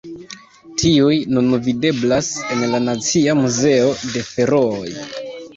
[0.83, 4.93] Tiuj nun videblas en la Nacia Muzeo de Ferooj.